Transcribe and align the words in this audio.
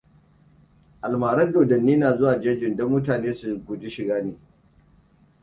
A 1.01 1.03
almarar, 1.07 1.51
dodanni 1.53 1.97
na 1.97 2.17
zuwa 2.17 2.39
jejin, 2.41 2.75
don 2.77 2.89
mutane 2.91 3.35
su 3.35 3.57
guji 3.65 3.89
shiga. 3.89 4.15